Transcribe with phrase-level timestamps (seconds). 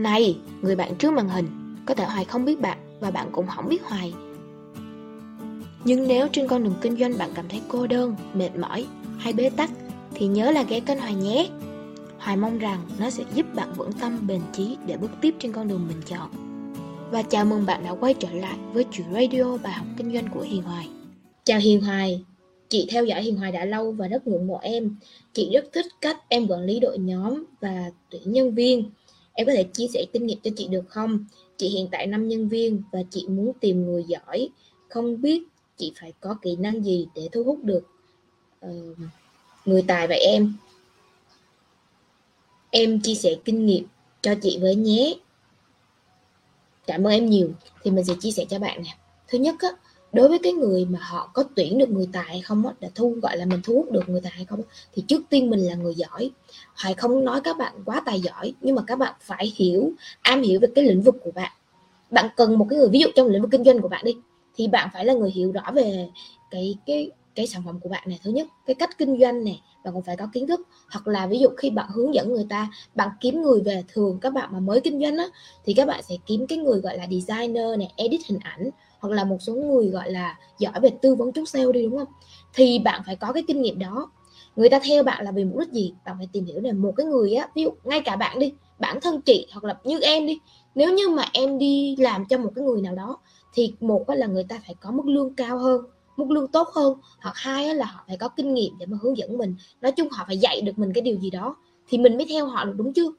[0.00, 1.46] Này, người bạn trước màn hình,
[1.86, 4.12] có thể Hoài không biết bạn và bạn cũng không biết Hoài.
[5.84, 8.86] Nhưng nếu trên con đường kinh doanh bạn cảm thấy cô đơn, mệt mỏi
[9.18, 9.70] hay bế tắc
[10.14, 11.48] thì nhớ là ghé kênh Hoài nhé.
[12.18, 15.52] Hoài mong rằng nó sẽ giúp bạn vững tâm bền chí để bước tiếp trên
[15.52, 16.30] con đường mình chọn.
[17.10, 20.28] Và chào mừng bạn đã quay trở lại với chuyện radio bài học kinh doanh
[20.34, 20.88] của Hiền Hoài.
[21.44, 22.24] Chào Hiền Hoài,
[22.68, 24.96] chị theo dõi Hiền Hoài đã lâu và rất ngưỡng mộ em.
[25.32, 28.90] Chị rất thích cách em quản lý đội nhóm và tuyển nhân viên.
[29.34, 31.24] Em có thể chia sẻ kinh nghiệm cho chị được không?
[31.56, 34.48] Chị hiện tại 5 nhân viên và chị muốn tìm người giỏi.
[34.88, 35.42] Không biết
[35.76, 37.82] chị phải có kỹ năng gì để thu hút được
[38.66, 38.96] uh,
[39.64, 40.54] người tài vậy em?
[42.70, 43.86] Em chia sẻ kinh nghiệm
[44.22, 45.14] cho chị với nhé.
[46.86, 47.50] Cảm ơn em nhiều.
[47.82, 48.96] Thì mình sẽ chia sẻ cho bạn nè.
[49.28, 49.68] Thứ nhất á,
[50.12, 52.90] đối với cái người mà họ có tuyển được người tài hay không á, để
[52.94, 54.60] thu gọi là mình thu hút được người tài hay không
[54.94, 56.30] thì trước tiên mình là người giỏi.
[56.74, 59.92] Hoài không nói các bạn quá tài giỏi nhưng mà các bạn phải hiểu
[60.22, 61.52] am hiểu về cái lĩnh vực của bạn.
[62.10, 64.16] Bạn cần một cái người ví dụ trong lĩnh vực kinh doanh của bạn đi
[64.56, 66.08] thì bạn phải là người hiểu rõ về
[66.50, 69.62] cái cái cái sản phẩm của bạn này thứ nhất cái cách kinh doanh này
[69.84, 70.60] bạn cũng phải có kiến thức.
[70.90, 74.18] Hoặc là ví dụ khi bạn hướng dẫn người ta bạn kiếm người về thường
[74.20, 75.24] các bạn mà mới kinh doanh á
[75.64, 78.70] thì các bạn sẽ kiếm cái người gọi là designer này edit hình ảnh
[79.00, 81.98] hoặc là một số người, gọi là, giỏi về tư vấn chốt sale đi, đúng
[81.98, 82.08] không?
[82.54, 84.10] Thì bạn phải có cái kinh nghiệm đó.
[84.56, 85.94] Người ta theo bạn là vì mục đích gì?
[86.04, 88.52] Bạn phải tìm hiểu là một cái người á, ví dụ ngay cả bạn đi,
[88.78, 90.38] bản thân chị hoặc là như em đi,
[90.74, 93.18] nếu như mà em đi làm cho một cái người nào đó
[93.54, 95.80] thì một là người ta phải có mức lương cao hơn,
[96.16, 99.16] mức lương tốt hơn, hoặc hai là họ phải có kinh nghiệm để mà hướng
[99.16, 99.54] dẫn mình.
[99.80, 101.56] Nói chung họ phải dạy được mình cái điều gì đó
[101.88, 103.12] thì mình mới theo họ được, đúng chưa?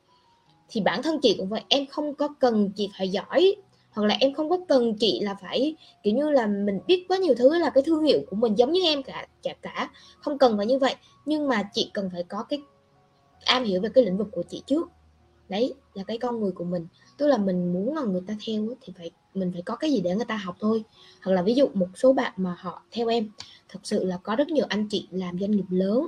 [0.69, 3.55] Thì bản thân chị cũng vậy, em không có cần chị phải giỏi
[3.91, 7.17] hoặc là em không có cần chị là phải, kiểu như là, mình biết quá
[7.17, 9.89] nhiều thứ là cái thương hiệu của mình giống như em cả chả cả,
[10.19, 10.95] không cần phải như vậy.
[11.25, 12.59] Nhưng mà chị cần phải có cái
[13.45, 14.89] am hiểu về cái lĩnh vực của chị trước.
[15.49, 16.87] Đấy, là cái con người của mình.
[17.17, 20.01] Tức là mình muốn là người ta theo thì phải, mình phải có cái gì
[20.01, 20.83] để người ta học thôi.
[21.21, 23.29] Hoặc là ví dụ một số bạn mà họ theo em,
[23.69, 26.07] thật sự là có rất nhiều anh chị làm doanh nghiệp lớn.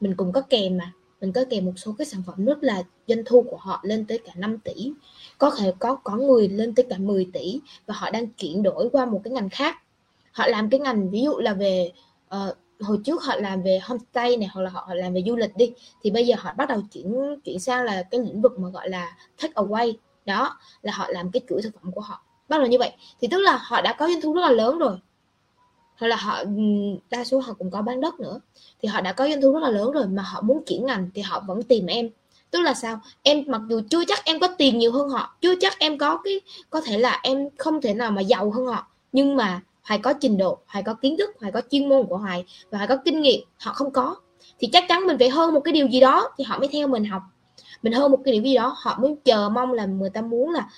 [0.00, 2.82] Mình cũng có kèm mà mình có kèm một số cái sản phẩm rất là
[3.06, 4.92] doanh thu của họ lên tới cả 5 tỷ.
[5.38, 8.88] Có thể có có người lên tới cả 10 tỷ và họ đang chuyển đổi
[8.92, 9.76] qua một cái ngành khác.
[10.32, 11.92] Họ làm cái ngành ví dụ là về
[12.36, 15.56] uh, hồi trước họ làm về homestay này hoặc là họ làm về du lịch
[15.56, 15.72] đi
[16.02, 17.14] thì bây giờ họ bắt đầu chuyển
[17.44, 19.92] chuyển sang là cái lĩnh vực mà gọi là take away.
[20.26, 22.24] Đó là họ làm cái chuỗi thực phẩm của họ.
[22.48, 22.92] Bắt đầu như vậy.
[23.20, 24.98] Thì tức là họ đã có doanh thu rất là lớn rồi
[26.00, 26.44] hoặc là họ
[27.10, 28.40] đa số họ cũng có bán đất nữa.
[28.82, 31.10] Thì họ đã có doanh thu rất là lớn rồi mà họ muốn chuyển ngành
[31.14, 32.10] thì họ vẫn tìm em.
[32.50, 33.00] Tức là sao?
[33.22, 36.18] Em mặc dù chưa chắc em có tiền nhiều hơn họ chưa chắc em có
[36.24, 36.40] cái
[36.70, 38.86] có thể là em không thể nào mà giàu hơn họ.
[39.12, 42.16] Nhưng mà hoài có trình độ hoài có kiến thức hoài có chuyên môn của
[42.16, 44.16] hoài và hoài có kinh nghiệm họ không có.
[44.58, 46.88] Thì chắc chắn mình phải hơn một cái điều gì đó thì họ mới theo
[46.88, 47.22] mình học.
[47.82, 50.50] Mình hơn một cái điều gì đó họ mới chờ mong là người ta muốn
[50.50, 50.68] là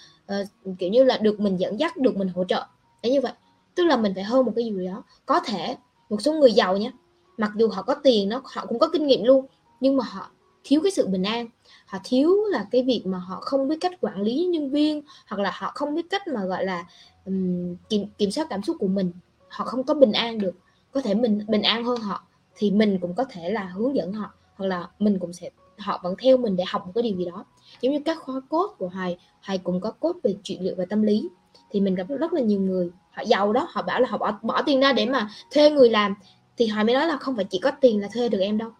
[0.40, 2.66] uh, kiểu như là được mình dẫn dắt được mình hỗ trợ.
[3.02, 3.32] Đấy như vậy
[3.74, 5.02] tức là mình phải hơn một cái gì đó.
[5.26, 5.76] Có thể
[6.10, 6.90] một số người giàu nhé
[7.36, 9.46] mặc dù họ có tiền nó họ cũng có kinh nghiệm luôn
[9.80, 10.30] nhưng mà họ
[10.64, 11.48] thiếu cái sự bình an.
[11.86, 15.40] Họ thiếu là cái việc mà họ không biết cách quản lý nhân viên hoặc
[15.40, 16.86] là họ không biết cách mà gọi là
[17.24, 19.12] um, kiểm kiểm soát cảm xúc của mình.
[19.48, 20.54] Họ không có bình an được.
[20.92, 24.12] Có thể mình bình an hơn họ thì mình cũng có thể là hướng dẫn
[24.12, 27.16] họ hoặc là mình cũng sẽ họ vẫn theo mình để học một cái điều
[27.16, 27.44] gì đó.
[27.80, 30.84] Giống như các khóa cốt của hoài hoài cũng có cốt về trị liệu và
[30.84, 31.28] tâm lý
[31.70, 34.38] thì mình gặp rất là nhiều người họ giàu đó họ bảo là họ bỏ,
[34.42, 36.14] bỏ tiền ra để mà thuê người làm.
[36.56, 38.70] Thì họ mới nói là không phải chỉ có tiền là thuê được em đâu.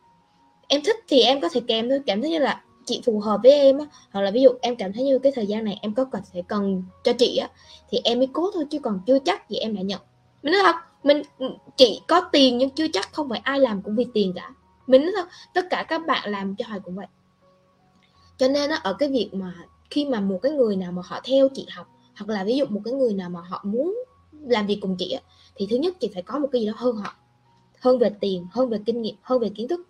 [0.69, 3.41] Em thích thì em có thể kèm thôi cảm thấy như là chị phù hợp
[3.43, 3.85] với em á.
[4.11, 6.23] Hoặc là ví dụ em cảm thấy như cái thời gian này em có cần
[6.33, 7.49] thể cần cho chị á
[7.91, 10.01] thì em mới cố thôi chứ còn chưa chắc gì em đã nhận.
[10.43, 11.23] Mình nói thật mình
[11.77, 14.51] chị có tiền nhưng chưa chắc không phải ai làm cũng vì tiền cả.
[14.87, 17.07] Mình nói thật tất cả các bạn làm cho hoài cũng vậy.
[18.37, 19.55] Cho nên á ở cái việc mà
[19.91, 22.65] khi mà một cái người nào mà họ theo chị học hoặc là ví dụ
[22.69, 24.05] một cái người nào mà họ muốn
[24.47, 25.21] làm việc cùng chị á,
[25.57, 27.15] thì thứ nhất chị phải có một cái gì đó hơn họ,
[27.81, 29.81] hơn về tiền, hơn về kinh nghiệm, hơn về kiến thức,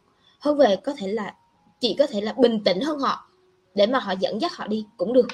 [0.40, 1.34] hơn về có thể là,
[1.80, 3.28] chị có thể là bình tĩnh hơn họ
[3.74, 5.28] để mà họ dẫn dắt họ đi cũng được.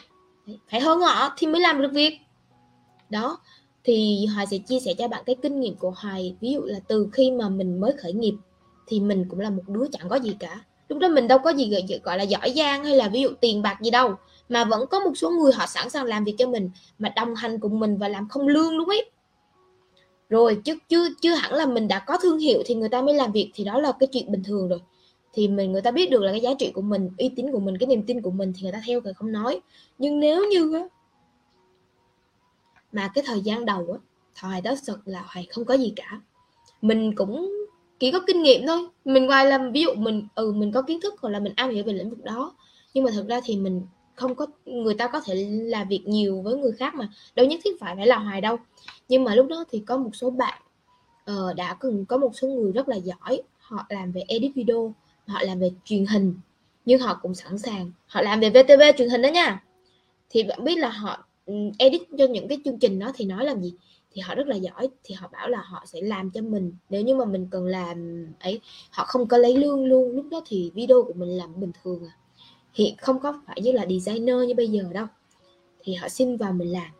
[0.70, 2.18] Phải hơn họ thì mới làm được việc.
[3.10, 3.38] Đó,
[3.84, 6.80] thì hoài sẽ chia sẻ cho bạn cái kinh nghiệm của hoài, ví dụ là
[6.88, 8.34] từ khi mà mình mới khởi nghiệp
[8.86, 10.64] thì mình cũng là một đứa chẳng có gì cả.
[10.88, 11.71] Lúc đó mình đâu có gì
[12.04, 14.14] gọi là giỏi giang hay là ví dụ tiền bạc gì đâu
[14.48, 17.34] mà vẫn có một số người họ sẵn sàng làm việc cho mình, mà đồng
[17.34, 19.10] hành cùng mình và làm không lương đúng ấy.
[20.28, 23.15] Rồi, chứ chưa chưa hẳn là mình đã có thương hiệu thì người ta mới
[23.15, 24.80] làm việc, thì đó là cái chuyện bình thường rồi.
[25.33, 27.60] Thì mình, người ta biết được là cái giá trị của mình, uy tín của
[27.60, 29.60] mình, cái niềm tin của mình thì người ta theo thì không nói.
[29.98, 30.83] Nhưng nếu như á,
[32.92, 33.98] mà cái thời gian đầu á,
[34.34, 36.21] thời đó thật là hoài không có gì cả.
[36.83, 37.53] Mình cũng
[37.98, 38.78] chỉ có kinh nghiệm thôi.
[39.04, 41.71] Mình ngoài là, ví dụ mình ừ mình có kiến thức hoặc là mình am
[41.71, 42.56] hiểu về lĩnh vực đó.
[42.95, 43.86] Nhưng mà thật ra thì mình
[44.18, 47.60] không có người ta có thể làm việc nhiều với người khác mà đâu nhất
[47.65, 48.56] thiết phải phải là hoài đâu.
[49.09, 50.62] Nhưng mà lúc đó thì có một số bạn
[51.30, 54.94] uh, đã từng có một số người rất là giỏi họ làm về edit video
[55.26, 56.34] họ làm về truyền hình
[56.88, 59.65] nhưng họ cũng sẵn sàng họ làm về VTV truyền hình đó nha.
[60.30, 63.44] Thì bạn biết là họ ừ, edit cho những cái chương trình đó thì nói
[63.44, 63.74] làm gì?
[64.12, 66.72] Thì họ rất là giỏi thì họ bảo là họ sẽ làm cho mình.
[66.91, 68.60] Nếu như mà mình cần làm ấy
[68.91, 72.03] họ không có lấy lương luôn lúc đó thì video của mình làm bình thường
[72.09, 72.17] à
[72.78, 75.07] hiện không có phải như là designer như bây giờ đâu.
[75.83, 76.91] Thì họ xin vào mình làm.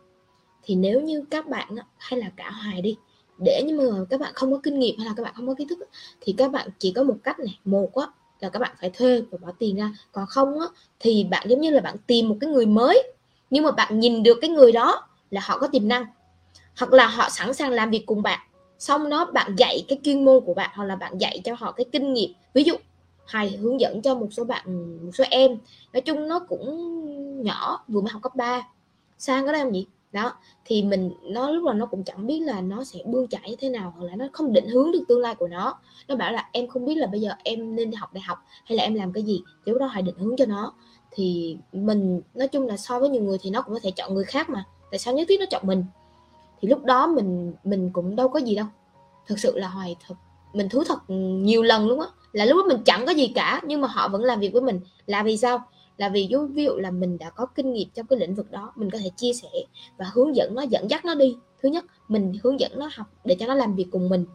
[0.63, 2.97] Thì nếu như các bạn hay là cả hoài đi,
[3.37, 5.53] để nhưng mà các bạn không có kinh nghiệm hay là các bạn không có
[5.53, 5.79] kiến thức
[6.21, 7.59] thì các bạn chỉ có một cách này.
[7.65, 8.07] Một á,
[8.39, 9.91] là các bạn phải thuê và bỏ tiền ra.
[10.11, 10.65] Còn không á,
[10.99, 13.03] thì bạn giống như là bạn tìm một cái người mới.
[13.49, 16.05] Nhưng mà bạn nhìn được cái người đó là họ có tiềm năng.
[16.79, 18.39] Hoặc là họ sẵn sàng làm việc cùng bạn.
[18.79, 21.71] Xong đó bạn dạy cái chuyên môn của bạn, hoặc là bạn dạy cho họ
[21.71, 22.33] cái kinh nghiệm.
[22.53, 22.75] Ví dụ
[23.31, 24.65] Hoài hướng dẫn cho một số bạn,
[25.05, 25.57] một số em.
[25.93, 28.67] Nói chung nó cũng nhỏ, vừa mới học cấp 3
[29.17, 29.87] sang cái đó làm gì?
[30.11, 30.33] Đó,
[30.65, 33.55] thì mình, nó lúc là nó cũng chẳng biết là nó sẽ bươn chải như
[33.59, 35.79] thế nào, hoặc là nó không định hướng được tương lai của nó.
[36.07, 38.37] Nó bảo là em không biết là bây giờ em nên đi học đại học
[38.65, 40.73] hay là em làm cái gì, thì lúc đó hãy định hướng cho nó.
[41.11, 44.13] Thì mình, nói chung là so với nhiều người thì nó cũng có thể chọn
[44.13, 44.63] người khác mà.
[44.91, 45.83] Tại sao nhất thiết nó chọn mình?
[46.61, 48.65] Thì lúc đó mình mình cũng đâu có gì đâu.
[49.27, 50.15] Thực sự là hoài thật,
[50.53, 53.61] mình thú thật nhiều lần luôn á là lúc đó mình chẳng có gì cả,
[53.63, 54.79] nhưng mà họ vẫn làm việc với mình.
[55.05, 55.63] Là vì sao?
[55.97, 58.73] Là vì ví dụ là mình đã có kinh nghiệm trong cái lĩnh vực đó,
[58.75, 59.49] mình có thể chia sẻ
[59.97, 61.37] và hướng dẫn nó, dẫn dắt nó đi.
[61.61, 64.25] Thứ nhất, mình hướng dẫn nó học để cho nó làm việc cùng mình.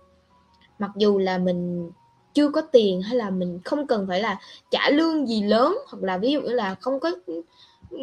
[0.78, 1.90] Mặc dù là mình
[2.34, 4.40] chưa có tiền hay là mình không cần phải là
[4.70, 7.10] trả lương gì lớn, hoặc là ví dụ như là không có,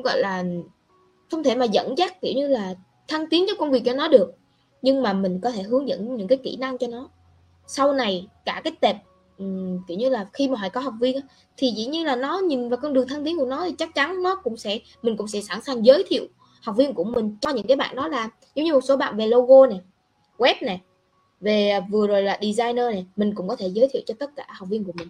[0.04, 0.44] gọi là,
[1.32, 2.74] không thể mà dẫn dắt, kiểu như là,
[3.08, 4.34] thăng tiến cho công việc cho nó được.
[4.82, 7.10] Nhưng mà mình có thể hướng dẫn những cái kỹ năng cho nó.
[7.68, 8.96] Sau này, cả cái tệp
[9.42, 11.20] um, kiểu như là khi mà họ có học viên
[11.58, 13.96] thì dĩ nhiên là nó nhìn vào con đường thăng tiến của nó thì chắc
[13.96, 16.28] chắn nó cũng sẽ mình cũng sẽ sẵn sàng giới thiệu
[16.62, 19.18] học viên của mình cho những cái bạn đó là giống như một số bạn
[19.18, 19.82] về logo này
[20.38, 20.82] web này
[21.42, 24.30] về à, vừa rồi là designer này mình cũng có thể giới thiệu cho tất
[24.36, 25.08] cả học viên của mình.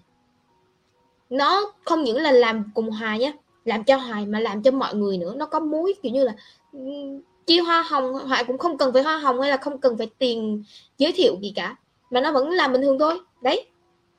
[1.30, 3.34] Nó không những là làm cùng hoài nhé
[3.66, 5.36] làm cho hoài mà làm cho mọi người nữa.
[5.38, 6.36] Nó có mối kiểu như là
[7.45, 10.10] chia hoa hồng hoài cũng không cần phải hoa hồng hay là không cần phải
[10.18, 10.63] tiền
[10.98, 11.75] giới thiệu gì cả
[12.10, 13.19] mà nó vẫn làm bình thường thôi.
[13.42, 13.70] Đấy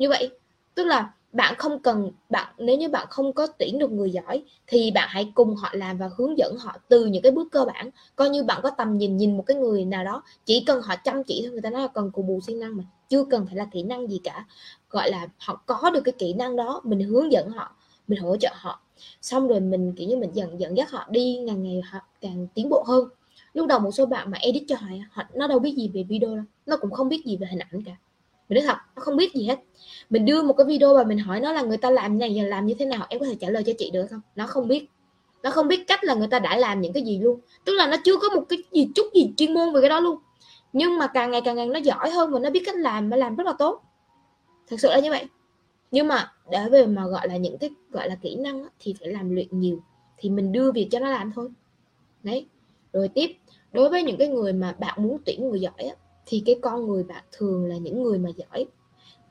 [0.03, 0.31] như vậy,
[0.75, 4.43] tức là bạn không cần, bạn, nếu như bạn không có tuyển được người giỏi,
[4.67, 7.65] thì bạn hãy cùng họ làm và hướng dẫn họ từ những cái bước cơ
[7.65, 7.91] bản.
[8.17, 10.95] Coi như bạn có tầm nhìn nhìn một cái người nào đó, chỉ cần họ
[11.05, 13.47] chăm chỉ thôi, người ta nói là cần cù bù siêng năng mà, chưa cần
[13.47, 14.47] phải là kỹ năng gì cả.
[14.91, 17.77] Gọi là họ có được cái kỹ năng đó, mình hướng dẫn họ,
[18.09, 18.81] mình hỗ trợ họ.
[19.23, 22.47] Xong rồi mình, kiểu như, mình dần dẫn dắt họ đi, ngày ngày họ càng
[22.55, 23.09] tiến bộ hơn.
[23.55, 26.03] Lúc đầu một số bạn mà edit cho họ họ, nó đâu biết gì về
[26.03, 27.97] video đâu, nó cũng không biết gì về hình ảnh cả
[28.49, 29.59] mình nói thật, nó không biết gì hết.
[30.11, 32.49] Mình đưa một cái video và mình hỏi nó là người ta làm này và
[32.49, 34.21] làm như thế nào, em có thể trả lời cho chị được không?
[34.37, 34.87] Nó không biết.
[35.43, 37.41] Nó không biết cách là người ta đã làm những cái gì luôn.
[37.65, 40.01] Tức là nó chưa có một cái gì, chút gì chuyên môn về cái đó
[40.01, 40.19] luôn.
[40.73, 43.17] Nhưng mà càng ngày càng ngày nó giỏi hơn và nó biết cách làm và
[43.17, 43.83] làm rất là tốt.
[44.69, 45.25] Thật sự là như vậy.
[45.91, 49.09] Nhưng mà để về mà gọi là những cái, gọi là kỹ năng thì phải
[49.09, 49.83] làm luyện nhiều.
[50.17, 51.49] Thì mình đưa việc cho nó làm thôi.
[52.23, 52.47] Đấy.
[52.93, 53.37] Rồi tiếp,
[53.73, 55.91] đối với những cái người mà bạn muốn tuyển người giỏi
[56.27, 58.67] thì cái con người bạn thường là những người mà giỏi.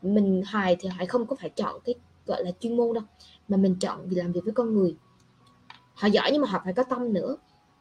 [0.02, 1.96] Mình hài thì hoài không có phải chọn cái
[2.26, 3.04] gọi là chuyên môn đâu
[3.48, 4.96] mà mình chọn vì làm việc với con người.
[5.94, 7.38] Họ giỏi nhưng mà họ phải có tâm nữa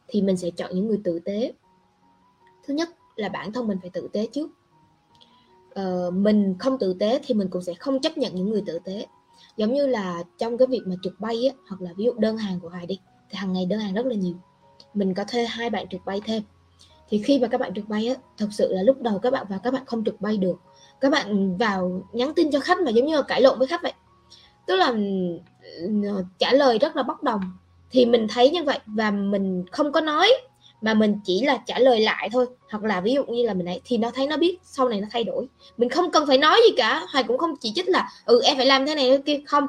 [0.08, 1.52] thì mình sẽ chọn những người tử tế.
[2.66, 4.50] Thứ nhất là bản thân mình phải tử tế trước.
[5.74, 8.78] Ờ, mình không tử tế thì mình cũng sẽ không chấp nhận những người tử
[8.84, 9.06] tế.
[9.56, 12.36] Giống như là trong cái việc mà trực bay á, hoặc là ví dụ đơn
[12.36, 13.00] hàng của hài đi
[13.30, 14.34] thì hàng ngày đơn hàng rất là nhiều.
[14.94, 16.42] Mình có thuê hai bạn trực bay thêm
[17.10, 19.46] thì khi mà các bạn trực bay á, thật sự là lúc đầu các bạn
[19.48, 20.56] vào các bạn không trực bay được.
[21.00, 23.82] Các bạn vào nhắn tin cho khách mà giống như là cãi lộn với khách
[23.82, 23.92] vậy.
[24.66, 24.96] Tức là ừ,
[26.06, 27.40] ờ, trả lời rất là bốc đồng.
[27.90, 30.30] Thì mình thấy như vậy và mình không có nói,
[30.80, 32.46] mà mình chỉ là trả lời lại thôi.
[32.70, 35.00] Hoặc là ví dụ như là mình ấy, thì nó thấy nó biết, sau này
[35.00, 35.46] nó thay đổi.
[35.76, 38.56] Mình không cần phải nói gì cả, hoài cũng không chỉ trích là ừ em
[38.56, 39.40] phải làm thế này thế kia.
[39.46, 39.66] Không.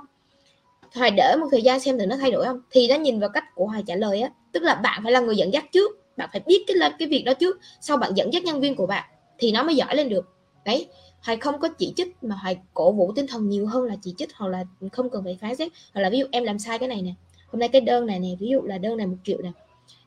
[0.95, 2.62] Hoài để một thời gian xem thử nó thay đổi không.
[2.71, 5.19] Thì nó nhìn vào cách của hoài trả lời á, tức là bạn phải là
[5.19, 8.34] người dẫn dắt trước bạn phải biết cái cái việc đó trước, sau bạn dẫn
[8.34, 9.04] dắt nhân viên của bạn
[9.38, 10.25] thì nó mới giỏi lên được.
[10.66, 10.88] Đấy,
[11.22, 14.13] hoài không có chỉ trích mà hoài cổ vũ tinh thần nhiều hơn là chỉ
[14.18, 15.72] trích hoặc là không cần phải phán xét.
[15.94, 17.12] Hoặc là ví dụ em làm sai cái này nè,
[17.48, 19.51] hôm nay cái đơn này nè, ví dụ là đơn này một triệu nè,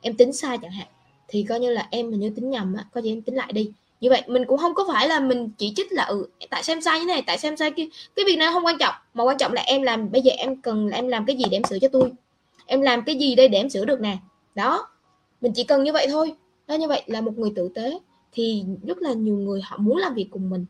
[0.00, 0.86] em tính sai chẳng hạn,
[1.28, 3.52] thì coi như là em mình như tính nhầm á, coi như em tính lại
[3.52, 3.72] đi.
[4.00, 6.80] Như vậy mình cũng không có phải là mình chỉ trích là ừ tại xem
[6.80, 7.86] sai như thế này, tại xem sai kia.
[8.16, 10.56] Cái việc này không quan trọng, mà quan trọng là em làm, bây giờ em
[10.56, 12.12] cần là em làm cái gì để em sửa cho tôi?
[12.66, 14.16] Em làm cái gì đây để em sửa được nè?
[14.54, 14.88] Đó
[15.44, 16.34] mình chỉ cần như vậy thôi.
[16.66, 17.98] Đó như vậy là một người tử tế
[18.32, 20.66] thì rất là nhiều người họ muốn làm việc cùng mình.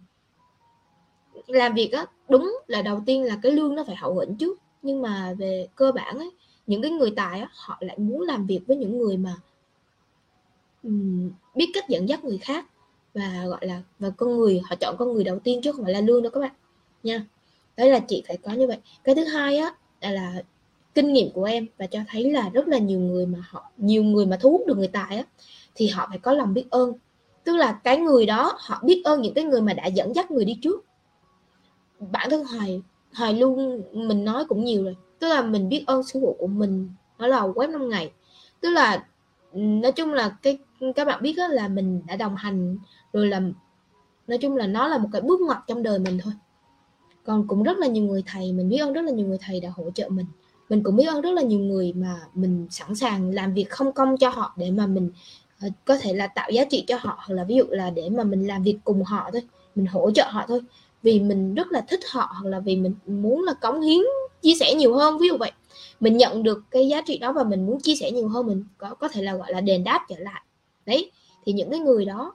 [1.47, 4.59] Làm việc á đúng là đầu tiên là cái lương nó phải hậu hĩnh trước
[4.83, 6.31] nhưng mà về cơ bản ấy
[6.67, 9.37] những cái người tài á, họ lại muốn làm việc với những người mà
[10.83, 12.67] um, biết cách dẫn dắt người khác
[13.15, 15.93] và gọi là và con người họ chọn con người đầu tiên chứ không phải
[15.93, 16.53] là lương đâu các bạn
[17.03, 17.27] nha.
[17.77, 18.79] Đấy là chị phải có như vậy.
[19.05, 20.43] Cái thứ hai á là, là
[20.95, 24.03] kinh nghiệm của em và cho thấy là rất là nhiều người mà họ, nhiều
[24.05, 25.25] người mà thu hút được người tài á,
[25.75, 26.93] thì họ phải có lòng biết ơn.
[27.45, 30.31] Tức là cái người đó, họ biết ơn những cái người mà đã dẫn dắt
[30.31, 30.85] người đi trước.
[31.99, 32.83] Bản thân hoài
[33.15, 34.97] hoài luôn mình nói cũng nhiều rồi.
[35.19, 38.13] Tức là mình biết ơn sư phụ của mình, nó là web 5 ngày.
[38.61, 39.07] Tức là,
[39.53, 40.59] nói chung là cái,
[40.97, 42.79] các bạn biết đó là mình đã đồng hành,
[43.13, 43.41] rồi là,
[44.27, 46.33] nói chung là nó là một cái bước ngoặt trong đời mình thôi.
[47.25, 49.61] Còn cũng rất là nhiều người thầy, mình biết ơn rất là nhiều người thầy
[49.61, 50.27] đã hỗ trợ mình
[50.69, 53.93] mình cũng biết ơn rất là nhiều người mà mình sẵn sàng làm việc không
[53.93, 55.11] công cho họ để mà mình
[55.67, 58.09] uh, có thể là tạo giá trị cho họ hoặc là ví dụ là để
[58.09, 59.43] mà mình làm việc cùng họ thôi
[59.75, 60.61] mình hỗ trợ họ thôi.
[61.03, 64.01] Vì mình rất là thích họ hoặc là vì mình muốn là cống hiến
[64.43, 65.53] chia sẻ nhiều hơn ví dụ vậy.
[66.01, 68.65] Mình nhận được cái giá trị đó và mình muốn chia sẻ nhiều hơn mình
[68.79, 70.43] có có thể là gọi là đền đáp trở lại.
[70.87, 71.11] Đấy
[71.47, 72.35] thì những cái người đó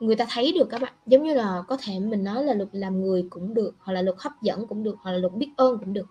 [0.00, 0.92] người ta thấy được các bạn.
[1.06, 4.02] Giống như là có thể mình nói là luật làm người cũng được hoặc là
[4.02, 6.06] luật hấp dẫn cũng được hoặc là luật biết ơn cũng được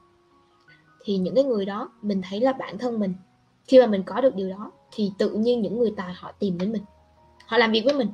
[1.07, 3.13] thì những cái người đó mình thấy là bản thân mình
[3.67, 6.57] khi mà mình có được điều đó thì tự nhiên những người tài họ tìm
[6.57, 6.83] đến mình
[7.45, 8.09] họ làm việc với mình.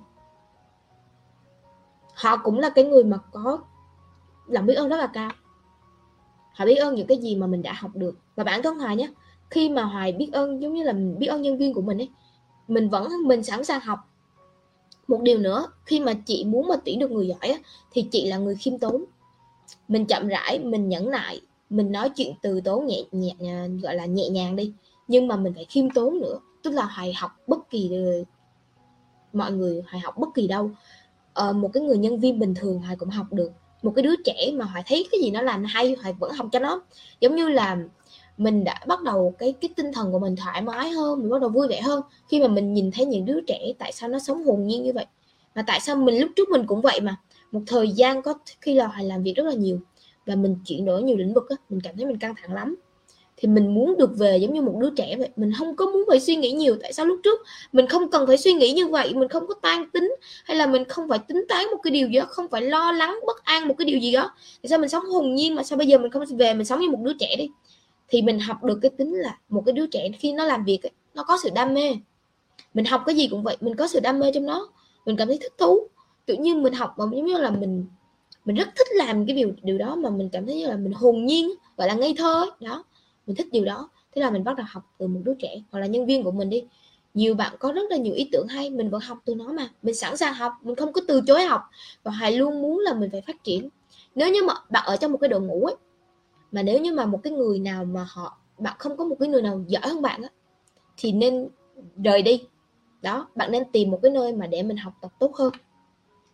[2.13, 3.59] Họ cũng là cái người mà có
[4.47, 5.31] lòng biết ơn rất là cao.
[6.53, 8.17] Họ biết ơn những cái gì mà mình đã học được.
[8.35, 9.09] Và bản thân hoài nhé
[9.49, 12.01] khi mà hoài biết ơn giống như là mình biết ơn nhân viên của mình
[12.01, 12.09] ấy
[12.67, 13.99] mình vẫn mình sẵn sàng học.
[15.07, 17.59] Một điều nữa khi mà chị muốn mà tuyển được người giỏi á,
[17.91, 19.05] thì chị là người khiêm tốn.
[19.87, 23.95] Mình chậm rãi mình nhẫn nại mình nói chuyện từ tốn nhẹ nhẹ à, gọi
[23.95, 24.73] là nhẹ nhàng đi
[25.07, 26.39] nhưng mà mình phải khiêm tốn nữa.
[26.63, 27.91] Tức là hoài học bất kỳ
[29.33, 30.71] mọi người hoài học bất kỳ đâu.
[31.33, 33.51] Ờ, một cái người nhân viên bình thường hoài cũng học được.
[33.81, 36.47] Một cái đứa trẻ mà hoài thấy cái gì nó làm hay hoài vẫn học
[36.51, 36.81] cho nó.
[37.19, 37.77] Giống như là
[38.37, 41.41] mình đã bắt đầu cái cái tinh thần của mình thoải mái hơn mình bắt
[41.41, 44.19] đầu vui vẻ hơn khi mà mình nhìn thấy những đứa trẻ tại sao nó
[44.19, 45.05] sống hồn nhiên như vậy.
[45.55, 47.15] Mà tại sao mình lúc trước mình cũng vậy mà.
[47.51, 49.79] Một thời gian có khi là hoài làm việc rất là nhiều
[50.25, 52.75] và mình chuyển đổi nhiều lĩnh vực á, mình cảm thấy mình căng thẳng lắm.
[53.37, 55.29] Thì mình muốn được về giống như một đứa trẻ vậy.
[55.35, 57.39] Mình không có muốn phải suy nghĩ nhiều tại sao lúc trước
[57.71, 60.15] mình không cần phải suy nghĩ như vậy mình không có tan tính
[60.45, 62.91] hay là mình không phải tính toán một cái điều gì đó không phải lo
[62.91, 64.31] lắng bất an một cái điều gì đó.
[64.61, 66.79] Tại sao mình sống hồn nhiên mà sao bây giờ mình không về mình sống
[66.79, 67.49] như một đứa trẻ đi?
[68.07, 70.83] Thì mình học được cái tính là một cái đứa trẻ khi nó làm việc
[70.83, 71.93] ấy, nó có sự đam mê.
[72.73, 74.69] Mình học cái gì cũng vậy mình có sự đam mê trong nó.
[75.05, 75.87] Mình cảm thấy thích thú.
[76.25, 77.85] Tự nhiên mình học mà giống như là mình
[78.45, 80.93] mình rất thích làm cái điều điều đó mà mình cảm thấy như là mình
[80.93, 82.83] hồn nhiên gọi là ngây thơ đó.
[83.27, 83.89] Mình thích điều đó.
[84.15, 86.31] Thế là mình bắt đầu học từ một đứa trẻ hoặc là nhân viên của
[86.31, 86.63] mình đi.
[87.13, 89.69] Nhiều bạn có rất là nhiều ý tưởng hay, mình vẫn học từ nó mà.
[89.81, 91.61] Mình sẵn sàng học, mình không có từ chối học.
[92.03, 93.69] Và hãy luôn muốn là mình phải phát triển.
[94.15, 95.75] Nếu như mà bạn ở trong một cái đội ngũ ấy,
[96.51, 99.29] mà nếu như mà một cái người nào mà họ, bạn không có một cái
[99.29, 100.29] người nào giỏi hơn bạn á,
[100.97, 101.47] thì nên
[102.03, 102.43] rời đi.
[103.01, 105.53] Đó, bạn nên tìm một cái nơi mà để mình học tập tốt hơn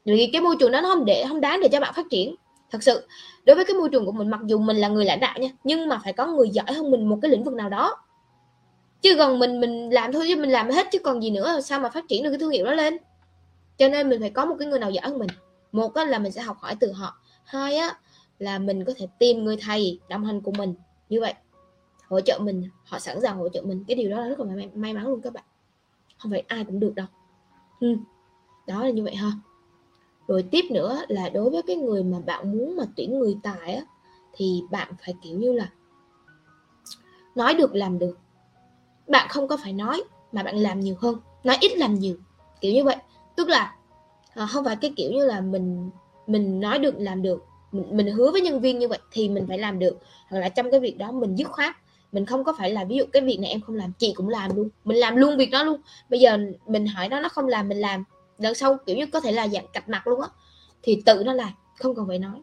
[0.05, 2.35] vì cái môi trường đó nó không để không đáng để cho bạn phát triển.
[2.71, 3.07] Thật sự
[3.45, 5.49] đối với cái môi trường của mình mặc dù mình là người lãnh đạo nha
[5.63, 7.97] nhưng mà phải có người giỏi hơn mình một cái lĩnh vực nào đó.
[9.01, 11.79] Chứ còn mình mình làm thôi chứ mình làm hết chứ còn gì nữa sao
[11.79, 12.97] mà phát triển được cái thương hiệu đó lên?
[13.77, 15.29] Cho nên mình phải có một cái người nào giỏi hơn mình.
[15.71, 17.19] Một là mình sẽ học hỏi từ họ.
[17.43, 17.97] Hai á
[18.39, 20.73] là mình có thể tìm người thầy đồng hành của mình.
[21.09, 21.33] Như vậy
[22.07, 23.83] hỗ trợ mình họ sẵn sàng hỗ trợ mình.
[23.87, 25.43] Cái điều đó là rất là may, may mắn luôn các bạn.
[26.17, 27.07] Không phải ai cũng được đâu.
[27.79, 27.95] Ừ.
[28.67, 29.31] đó là như vậy ha
[30.29, 33.73] rồi tiếp nữa là đối với cái người mà bạn muốn mà tuyển người tài
[33.73, 33.81] á
[34.33, 35.69] thì bạn phải kiểu như là
[37.35, 38.17] nói được làm được.
[39.07, 42.15] Bạn không có phải nói mà bạn làm nhiều hơn nói ít làm nhiều
[42.61, 42.95] kiểu như vậy.
[43.35, 43.75] Tức là
[44.33, 45.89] à, không phải cái kiểu như là mình
[46.27, 49.45] mình nói được làm được mình, mình hứa với nhân viên như vậy thì mình
[49.47, 49.97] phải làm được.
[50.29, 51.75] Hoặc là trong cái việc đó mình dứt khoát
[52.11, 54.29] mình không có phải là ví dụ cái việc này em không làm chị cũng
[54.29, 55.81] làm luôn mình làm luôn việc đó luôn.
[56.09, 58.03] Bây giờ mình hỏi nó nó không làm mình làm
[58.39, 60.27] lần sau kiểu như có thể là dạng cạch mặt luôn á.
[60.83, 62.41] Thì tự nó làm không cần phải nói.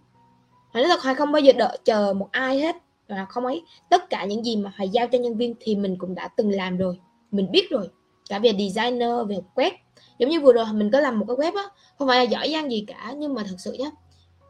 [0.71, 2.77] Hoài nói thật Hoài không bao giờ đợi chờ một ai hết.
[3.09, 3.63] Và không ấy.
[3.91, 6.51] Tất cả những gì mà Hoài giao cho nhân viên thì mình cũng đã từng
[6.51, 7.01] làm rồi.
[7.31, 7.89] Mình biết rồi.
[8.29, 9.71] Cả về designer về web.
[10.19, 11.65] Giống như vừa rồi mình có làm một cái web á.
[11.99, 13.91] Không phải là giỏi giang gì cả nhưng mà thật sự nhá.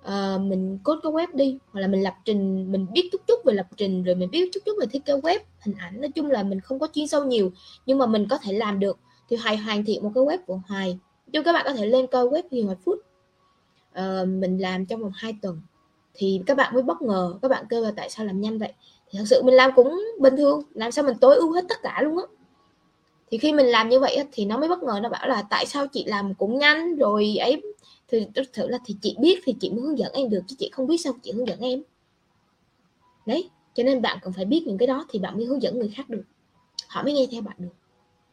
[0.00, 1.58] Uh, mình code cái web đi.
[1.72, 4.50] Hoặc là mình lập trình mình biết chút chút về lập trình rồi mình biết
[4.54, 6.00] chút chút về thiết kế web hình ảnh.
[6.00, 7.52] Nói chung là mình không có chuyên sâu nhiều
[7.86, 8.98] nhưng mà mình có thể làm được.
[9.28, 10.98] Thì hoài hoàn thiện một cái web của hoài
[11.32, 12.98] chứ các bạn có thể lên coi web thì hoài phút
[13.98, 15.60] uh, mình làm trong vòng 2 tuần.
[16.14, 18.72] Thì các bạn mới bất ngờ các bạn kêu là tại sao làm nhanh vậy?
[19.10, 21.76] Thì thật sự mình làm cũng bình thường làm sao mình tối ưu hết tất
[21.82, 22.24] cả luôn á.
[23.30, 25.66] Thì khi mình làm như vậy thì nó mới bất ngờ nó bảo là tại
[25.66, 27.62] sao chị làm cũng nhanh rồi ấy?
[28.08, 30.56] Thì thực sự là thì chị biết thì chị mới hướng dẫn em được chứ
[30.58, 31.82] chị không biết sao chị hướng dẫn em.
[33.26, 35.78] Đấy cho nên bạn cần phải biết những cái đó thì bạn mới hướng dẫn
[35.78, 36.22] người khác được.
[36.88, 37.74] Họ mới nghe theo bạn được.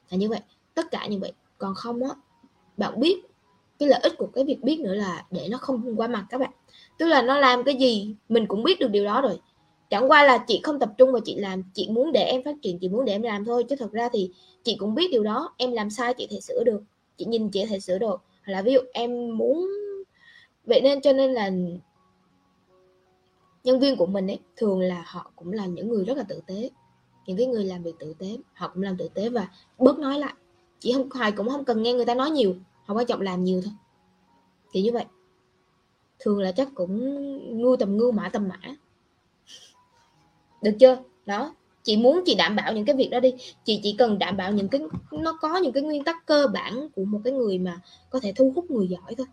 [0.10, 0.40] Là như vậy
[0.74, 1.32] tất cả như vậy.
[1.58, 2.10] Còn không á
[2.78, 3.22] bạn biết
[3.80, 6.38] cái lợi ích của cái việc biết nữa là để nó không qua mặt các
[6.42, 6.52] bạn.
[6.98, 9.40] Tức là nó làm cái gì, mình cũng biết được điều đó rồi.
[9.90, 12.56] Chẳng qua là chị không tập trung vào chị làm, chị muốn để em phát
[12.62, 13.66] triển, chị muốn để em làm thôi.
[13.70, 14.32] Chứ thật ra thì
[14.64, 16.84] chị cũng biết điều đó, em làm sai chị thể sửa được,
[17.18, 18.22] chị nhìn chị thể sửa được.
[18.46, 19.68] Là ví dụ em muốn,
[20.66, 21.50] vậy nên cho nên là
[23.64, 26.42] nhân viên của mình ấy, thường là họ cũng là những người rất là tử
[26.48, 26.70] tế.
[27.28, 30.20] Những cái người làm việc tử tế, họ cũng làm tử tế và bớt nói
[30.20, 30.34] lại
[30.84, 33.44] chị không hoài cũng không cần nghe người ta nói nhiều họ quan trọng làm
[33.44, 33.74] nhiều thôi.
[34.72, 35.06] Thì như vậy.
[36.20, 38.76] Thường là chắc cũng ngưu tầm ngưu mã tầm mã.
[40.62, 40.98] Được chưa?
[41.26, 41.56] Đó.
[41.84, 43.34] Chị muốn chị đảm bảo những cái việc đó đi.
[43.66, 46.88] Chị chỉ cần đảm bảo những cái, nó có những cái nguyên tắc cơ bản
[46.96, 49.28] của một cái người mà có thể thu hút người giỏi thôi.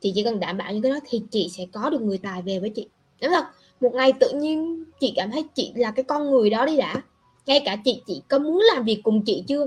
[0.00, 2.42] Chị chỉ cần đảm bảo những cái đó thì chị sẽ có được người tài
[2.42, 2.88] về với chị.
[3.22, 3.44] Đúng không?
[3.80, 7.02] Một ngày tự nhiên chị cảm thấy chị là cái con người đó đi đã.
[7.46, 9.66] Ngay cả chị chị có muốn làm việc cùng chị chưa?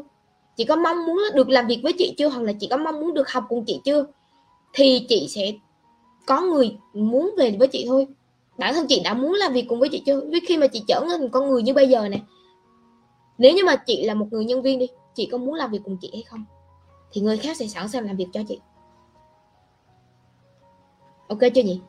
[0.57, 2.27] Chị có mong muốn được làm việc với chị chưa?
[2.27, 4.05] Hoặc là chị có mong muốn được học cùng chị chưa?
[4.73, 5.53] Thì chị sẽ
[6.25, 8.07] có người muốn về với chị thôi.
[8.57, 10.19] Bản thân chị đã muốn làm việc cùng với chị chưa?
[10.19, 12.21] Với khi mà chị trở thành con người như bây giờ này
[13.37, 15.81] nếu như mà chị là một người nhân viên đi, chị có muốn làm việc
[15.83, 16.45] cùng chị hay không?
[17.11, 18.59] Thì người khác sẽ sẵn sàng làm việc cho chị.
[21.27, 21.81] Ok chưa nhỉ?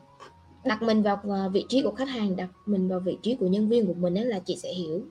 [0.63, 1.19] Đặt mình vào
[1.53, 4.13] vị trí của khách hàng, đặt mình vào vị trí của nhân viên của mình
[4.13, 5.01] là chị sẽ hiểu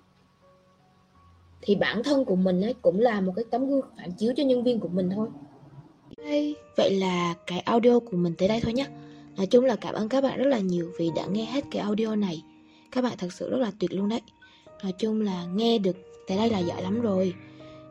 [1.63, 4.43] thì bản thân của mình ấy cũng là một cái tấm gương phản chiếu cho
[4.43, 5.29] nhân viên của mình thôi.
[6.77, 8.87] Vậy là cái audio của mình tới đây thôi nhé
[9.37, 11.83] nói chung là cảm ơn các bạn rất là nhiều vì đã nghe hết cái
[11.83, 12.43] audio này.
[12.93, 14.21] Các bạn thật sự rất là tuyệt luôn đấy.
[14.83, 15.97] Nói chung là nghe được
[16.29, 17.35] tới đây là giỏi lắm rồi.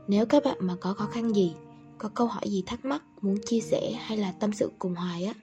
[0.08, 1.54] Nếu các bạn mà có khó khăn gì,
[1.98, 5.24] có câu hỏi gì thắc mắc, muốn chia sẻ hay là tâm sự cùng hoài
[5.24, 5.34] á,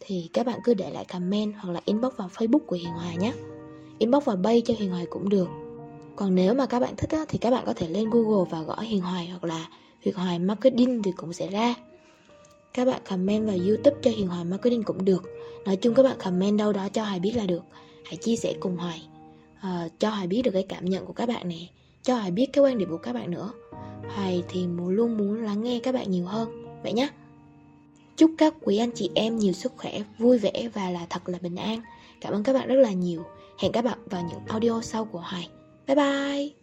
[0.00, 3.16] thì các bạn cứ để lại comment hoặc là inbox vào facebook của hiền hoài
[3.16, 3.32] nhé
[3.98, 5.48] inbox vào bay cho hiền hoài cũng được
[6.20, 8.62] còn nếu mà các bạn thích á, thì các bạn có thể lên google và
[8.62, 9.68] gõ hiền hoài hoặc là
[10.00, 11.74] hiền hoài marketing thì cũng sẽ ra.
[12.74, 15.22] Các bạn comment vào youtube cho hiền hoài marketing cũng được.
[15.64, 17.62] Nói chung các bạn comment đâu đó cho hoài biết là được.
[18.04, 19.02] Hãy chia sẻ cùng hoài.
[19.60, 21.70] À, cho hoài biết được cái cảm nhận của các bạn này
[22.02, 23.50] cho hoài biết cái quan điểm của các bạn nữa.
[24.14, 26.64] Hoài thì luôn muốn lắng nghe các bạn nhiều hơn.
[26.82, 27.08] Vậy nhé
[28.16, 31.38] chúc các quý anh chị em nhiều sức khỏe vui vẻ và là thật là
[31.42, 31.80] bình an.
[32.20, 33.22] Cảm ơn các bạn rất là nhiều.
[33.58, 35.48] Hẹn các bạn vào những audio sau của hoài.
[35.90, 36.59] 拜拜。